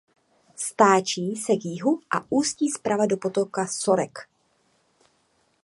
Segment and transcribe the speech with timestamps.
[0.55, 4.19] Stáčí se k jihu a ústí zprava do potoka Sorek.